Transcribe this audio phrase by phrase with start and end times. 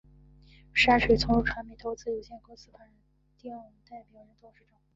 [0.73, 2.79] 山水从容传媒投资有限公司法
[3.37, 3.53] 定
[3.87, 4.79] 代表人、董事长